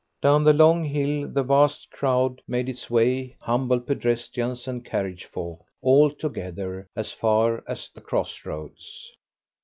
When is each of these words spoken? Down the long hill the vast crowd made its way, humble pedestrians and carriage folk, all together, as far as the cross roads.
Down 0.19 0.43
the 0.43 0.51
long 0.53 0.83
hill 0.83 1.27
the 1.27 1.43
vast 1.43 1.91
crowd 1.91 2.41
made 2.47 2.67
its 2.67 2.89
way, 2.89 3.35
humble 3.39 3.79
pedestrians 3.79 4.67
and 4.67 4.83
carriage 4.83 5.25
folk, 5.25 5.59
all 5.79 6.09
together, 6.09 6.87
as 6.95 7.11
far 7.11 7.63
as 7.67 7.91
the 7.93 8.01
cross 8.01 8.43
roads. 8.43 9.11